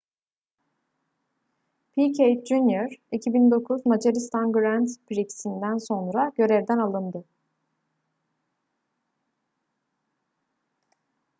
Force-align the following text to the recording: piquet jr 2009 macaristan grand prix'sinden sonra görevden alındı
piquet 1.97 2.33
jr 2.51 2.87
2009 3.17 3.81
macaristan 3.85 4.51
grand 4.51 4.89
prix'sinden 5.07 5.77
sonra 5.77 6.31
görevden 6.37 6.77
alındı 6.77 7.23